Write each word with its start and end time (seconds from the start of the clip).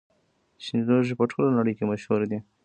چیني 0.63 0.81
لوښي 0.87 1.13
په 1.17 1.25
ټوله 1.31 1.49
نړۍ 1.57 1.73
کې 1.77 1.89
مشهور 1.91 2.21
دي. 2.29 2.39